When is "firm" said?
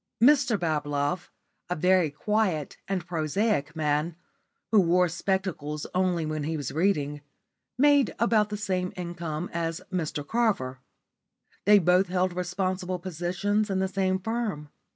14.17-14.69